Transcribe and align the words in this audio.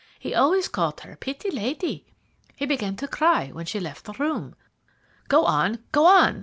He 0.17 0.33
always 0.33 0.67
called 0.67 1.01
her 1.01 1.15
'Pitty 1.15 1.51
lady.' 1.51 2.07
He 2.55 2.65
began 2.65 2.95
to 2.95 3.07
cry 3.07 3.49
when 3.51 3.67
she 3.67 3.79
left 3.79 4.05
the 4.05 4.13
room." 4.13 4.55
"Go 5.27 5.45
on! 5.45 5.83
go 5.91 6.07
on!" 6.07 6.39